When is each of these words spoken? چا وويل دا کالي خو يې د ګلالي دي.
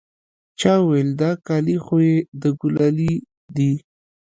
چا 0.59 0.71
وويل 0.81 1.09
دا 1.21 1.31
کالي 1.47 1.77
خو 1.85 1.95
يې 2.07 2.15
د 2.41 2.43
ګلالي 2.59 3.13
دي. 3.55 3.71